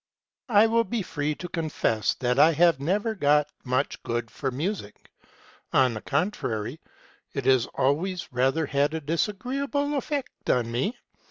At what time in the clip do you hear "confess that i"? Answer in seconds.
1.47-2.55